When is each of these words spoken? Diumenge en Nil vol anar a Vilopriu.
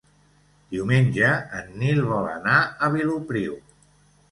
Diumenge 0.75 1.29
en 1.59 1.69
Nil 1.83 2.03
vol 2.15 2.27
anar 2.33 2.57
a 2.89 2.93
Vilopriu. 2.99 3.57